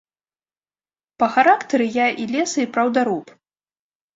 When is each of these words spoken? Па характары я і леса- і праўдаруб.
Па 1.23 1.27
характары 1.35 1.85
я 1.99 2.07
і 2.25 2.27
леса- 2.37 2.61
і 2.67 2.71
праўдаруб. 2.79 3.25